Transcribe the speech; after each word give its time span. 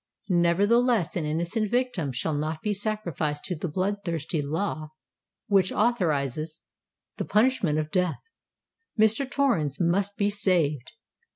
Nevertheless, 0.29 1.15
an 1.15 1.25
innocent 1.25 1.69
victim 1.69 2.11
shall 2.11 2.33
not 2.33 2.63
be 2.63 2.73
sacrificed 2.73 3.43
to 3.43 3.55
the 3.55 3.67
blood 3.67 3.97
thirsty 4.03 4.41
law 4.41 4.89
which 5.45 5.71
authorises 5.71 6.59
the 7.17 7.25
punishment 7.25 7.77
of 7.77 7.91
death: 7.91 8.23
Mr. 8.99 9.29
Torrens 9.29 9.77
must 9.79 10.17
be 10.17 10.31
saved! 10.31 10.93